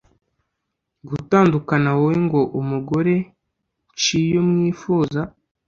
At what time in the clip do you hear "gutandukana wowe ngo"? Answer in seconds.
1.07-2.41